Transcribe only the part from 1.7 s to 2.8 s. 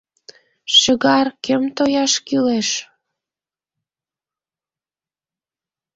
тояш кӱлеш!